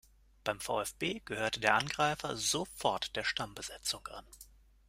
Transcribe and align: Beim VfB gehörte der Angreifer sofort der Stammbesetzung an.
Beim 0.43 0.59
VfB 0.59 1.21
gehörte 1.25 1.59
der 1.59 1.75
Angreifer 1.75 2.35
sofort 2.35 3.15
der 3.15 3.23
Stammbesetzung 3.23 4.07
an. 4.07 4.25